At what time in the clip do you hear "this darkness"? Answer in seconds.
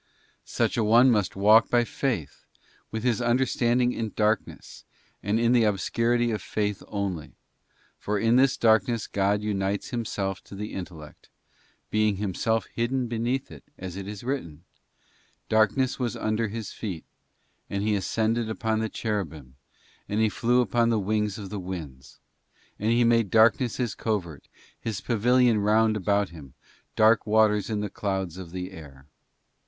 8.35-9.05